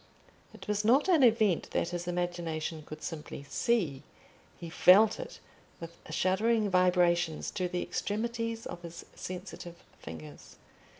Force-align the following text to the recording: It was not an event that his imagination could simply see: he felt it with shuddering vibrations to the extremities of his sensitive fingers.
It 0.51 0.67
was 0.67 0.83
not 0.83 1.07
an 1.09 1.21
event 1.21 1.69
that 1.73 1.89
his 1.89 2.07
imagination 2.07 2.81
could 2.81 3.03
simply 3.03 3.43
see: 3.43 4.01
he 4.59 4.67
felt 4.67 5.19
it 5.19 5.39
with 5.79 5.95
shuddering 6.09 6.71
vibrations 6.71 7.51
to 7.51 7.67
the 7.67 7.83
extremities 7.83 8.65
of 8.65 8.81
his 8.81 9.05
sensitive 9.13 9.75
fingers. 9.99 10.55